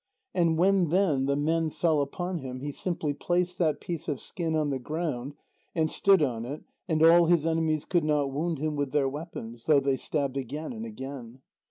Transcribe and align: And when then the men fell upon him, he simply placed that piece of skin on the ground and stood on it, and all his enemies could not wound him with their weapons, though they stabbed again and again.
And 0.33 0.57
when 0.57 0.89
then 0.89 1.27
the 1.27 1.35
men 1.35 1.69
fell 1.69 2.01
upon 2.01 2.39
him, 2.39 2.59
he 2.61 2.71
simply 2.71 3.13
placed 3.13 3.59
that 3.59 3.79
piece 3.79 4.07
of 4.07 4.19
skin 4.19 4.55
on 4.55 4.71
the 4.71 4.79
ground 4.79 5.35
and 5.75 5.91
stood 5.91 6.23
on 6.23 6.43
it, 6.43 6.63
and 6.87 7.03
all 7.05 7.27
his 7.27 7.45
enemies 7.45 7.85
could 7.85 8.03
not 8.03 8.31
wound 8.31 8.57
him 8.57 8.75
with 8.75 8.93
their 8.93 9.07
weapons, 9.07 9.65
though 9.65 9.79
they 9.79 9.97
stabbed 9.97 10.37
again 10.37 10.73
and 10.73 10.87
again. 10.87 11.41